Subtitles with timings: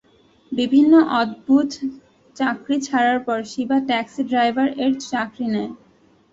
[0.51, 1.69] বিভিন্ন অদ্ভুত
[2.35, 5.71] চাকরি ছাড়ার পর শিবা ট্যাক্সি ড্রাইভার এর চাকরি নেয়।